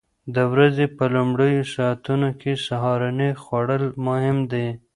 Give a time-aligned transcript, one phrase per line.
[0.35, 4.67] د ورځې په لومړیو ساعتونو کې سهارنۍ خوړل مهم دي.